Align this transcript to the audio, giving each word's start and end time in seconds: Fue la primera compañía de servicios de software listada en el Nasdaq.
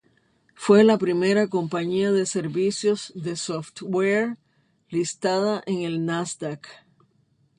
Fue 0.55 0.83
la 0.83 0.97
primera 0.97 1.47
compañía 1.47 2.11
de 2.11 2.25
servicios 2.25 3.11
de 3.15 3.35
software 3.35 4.39
listada 4.89 5.61
en 5.67 5.81
el 5.83 6.07
Nasdaq. 6.07 6.67